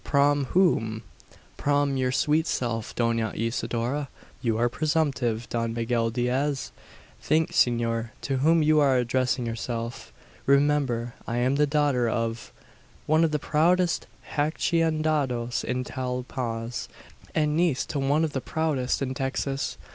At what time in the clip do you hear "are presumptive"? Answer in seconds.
4.57-5.47